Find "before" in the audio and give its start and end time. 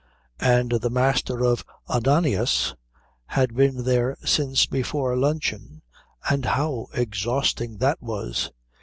4.65-5.15